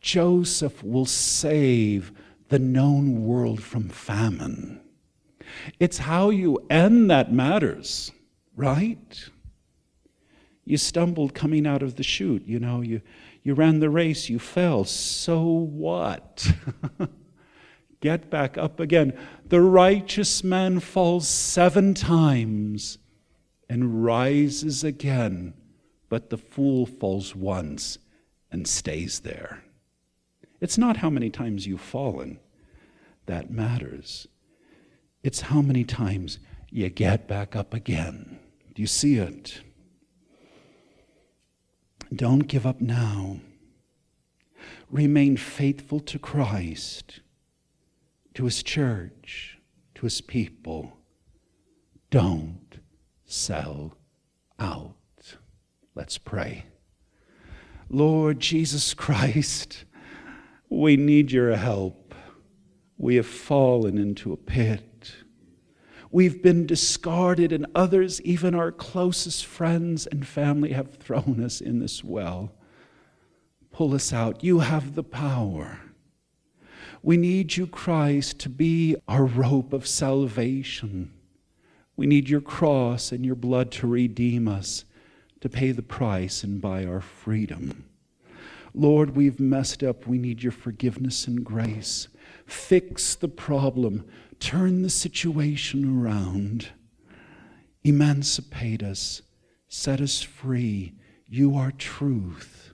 Joseph 0.01 0.83
will 0.83 1.05
save 1.05 2.11
the 2.49 2.59
known 2.59 3.23
world 3.23 3.61
from 3.61 3.89
famine. 3.89 4.81
It's 5.79 5.97
how 5.99 6.29
you 6.29 6.65
end 6.69 7.09
that 7.11 7.31
matters, 7.31 8.11
right? 8.55 9.29
You 10.65 10.77
stumbled 10.77 11.33
coming 11.33 11.65
out 11.65 11.81
of 11.81 11.95
the 11.95 12.03
chute, 12.03 12.43
you 12.45 12.59
know, 12.59 12.81
you, 12.81 13.01
you 13.43 13.53
ran 13.53 13.79
the 13.79 13.89
race, 13.89 14.29
you 14.29 14.39
fell. 14.39 14.83
So 14.83 15.41
what? 15.41 16.51
Get 18.01 18.29
back 18.29 18.57
up 18.57 18.79
again. 18.79 19.17
The 19.45 19.61
righteous 19.61 20.43
man 20.43 20.79
falls 20.79 21.27
seven 21.27 21.93
times 21.93 22.97
and 23.69 24.03
rises 24.03 24.83
again, 24.83 25.53
but 26.09 26.29
the 26.29 26.37
fool 26.37 26.85
falls 26.85 27.35
once 27.35 27.97
and 28.51 28.67
stays 28.67 29.21
there. 29.21 29.63
It's 30.59 30.77
not 30.77 30.97
how 30.97 31.09
many 31.09 31.29
times 31.29 31.67
you've 31.67 31.81
fallen 31.81 32.39
that 33.25 33.51
matters, 33.51 34.27
it's 35.23 35.41
how 35.41 35.61
many 35.61 35.83
times 35.83 36.39
you 36.69 36.89
get 36.89 37.27
back 37.27 37.55
up 37.55 37.73
again. 37.73 38.39
Do 38.73 38.81
you 38.81 38.87
see 38.87 39.17
it? 39.17 39.61
Don't 42.13 42.47
give 42.47 42.65
up 42.65 42.79
now. 42.79 43.41
Remain 44.89 45.35
faithful 45.35 45.99
to 46.01 46.17
Christ 46.17 47.19
to 48.37 48.45
his 48.45 48.61
church, 48.61 49.57
to 49.95 50.03
his 50.03 50.21
people. 50.21 50.95
Don't 52.11 52.79
sell 53.25 53.97
out. 54.59 54.93
Let's 55.95 56.19
pray. 56.19 56.65
Lord 57.89 58.39
Jesus 58.39 58.93
Christ, 58.93 59.85
we 60.69 60.97
need 60.97 61.31
your 61.31 61.55
help. 61.55 62.13
We 62.97 63.15
have 63.15 63.27
fallen 63.27 63.97
into 63.97 64.33
a 64.33 64.37
pit. 64.37 65.13
We've 66.11 66.41
been 66.41 66.65
discarded, 66.65 67.51
and 67.51 67.67
others, 67.75 68.21
even 68.21 68.55
our 68.55 68.71
closest 68.71 69.45
friends 69.45 70.07
and 70.07 70.25
family, 70.25 70.71
have 70.71 70.95
thrown 70.95 71.43
us 71.43 71.61
in 71.61 71.79
this 71.79 72.03
well. 72.03 72.53
Pull 73.71 73.93
us 73.93 74.11
out. 74.13 74.43
You 74.43 74.59
have 74.59 74.95
the 74.95 75.03
power. 75.03 75.79
We 77.03 77.17
need 77.17 77.55
you, 77.55 77.67
Christ, 77.67 78.39
to 78.39 78.49
be 78.49 78.95
our 79.07 79.25
rope 79.25 79.73
of 79.73 79.85
salvation. 79.85 81.13
We 81.95 82.07
need 82.07 82.29
your 82.29 82.41
cross 82.41 83.11
and 83.11 83.25
your 83.25 83.35
blood 83.35 83.71
to 83.73 83.87
redeem 83.87 84.47
us, 84.47 84.85
to 85.41 85.49
pay 85.49 85.71
the 85.71 85.83
price 85.83 86.43
and 86.43 86.61
buy 86.61 86.85
our 86.85 87.01
freedom. 87.01 87.86
Lord, 88.77 89.15
we've 89.15 89.39
messed 89.39 89.81
up. 89.83 90.05
We 90.05 90.19
need 90.19 90.43
your 90.43 90.51
forgiveness 90.51 91.25
and 91.25 91.43
grace. 91.43 92.09
Fix 92.45 93.15
the 93.15 93.27
problem, 93.27 94.05
turn 94.39 94.83
the 94.83 94.89
situation 94.89 95.99
around, 95.99 96.69
emancipate 97.83 98.83
us, 98.83 99.23
set 99.67 99.99
us 99.99 100.21
free. 100.21 100.93
You 101.27 101.55
are 101.55 101.71
truth. 101.71 102.73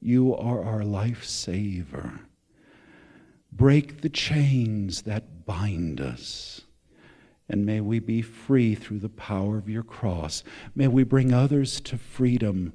You 0.00 0.34
are 0.34 0.64
our 0.64 0.82
life 0.82 1.24
saver. 1.24 2.20
Break 3.52 4.00
the 4.00 4.08
chains 4.08 5.02
that 5.02 5.44
bind 5.44 6.00
us. 6.00 6.62
And 7.50 7.66
may 7.66 7.80
we 7.80 7.98
be 7.98 8.22
free 8.22 8.74
through 8.74 9.00
the 9.00 9.08
power 9.08 9.58
of 9.58 9.68
your 9.68 9.82
cross. 9.82 10.42
May 10.74 10.88
we 10.88 11.02
bring 11.04 11.32
others 11.32 11.80
to 11.82 11.98
freedom 11.98 12.72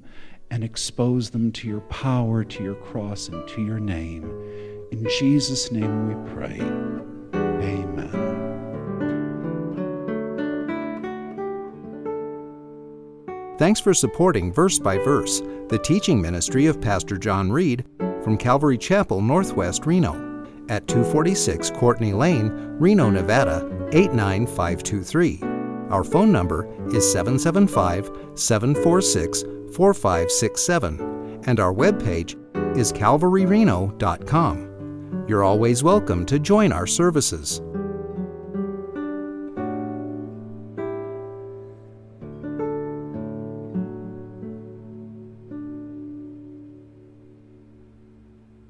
and 0.54 0.62
expose 0.62 1.30
them 1.30 1.50
to 1.50 1.66
your 1.66 1.80
power, 1.80 2.44
to 2.44 2.62
your 2.62 2.76
cross, 2.76 3.26
and 3.28 3.46
to 3.48 3.60
your 3.60 3.80
name. 3.80 4.22
In 4.92 5.04
Jesus' 5.18 5.72
name 5.72 6.06
we 6.06 6.14
pray. 6.32 6.60
Amen. 7.34 8.12
Thanks 13.58 13.80
for 13.80 13.92
supporting 13.92 14.52
Verse 14.52 14.78
by 14.78 14.96
Verse, 14.98 15.40
the 15.70 15.80
teaching 15.82 16.22
ministry 16.22 16.66
of 16.66 16.80
Pastor 16.80 17.18
John 17.18 17.50
Reed 17.50 17.84
from 18.22 18.38
Calvary 18.38 18.78
Chapel, 18.78 19.20
Northwest 19.20 19.86
Reno, 19.86 20.12
at 20.68 20.86
246 20.86 21.72
Courtney 21.72 22.12
Lane, 22.12 22.52
Reno, 22.78 23.10
Nevada 23.10 23.88
89523. 23.90 25.40
Our 25.90 26.04
phone 26.04 26.30
number 26.30 26.68
is 26.94 27.10
775 27.10 28.38
746 28.38 29.42
4567, 29.74 31.42
and 31.46 31.60
our 31.60 31.74
webpage 31.74 32.40
is 32.76 32.92
calvaryreno.com. 32.92 35.24
You're 35.28 35.44
always 35.44 35.82
welcome 35.82 36.26
to 36.26 36.38
join 36.38 36.72
our 36.72 36.86
services. 36.86 37.62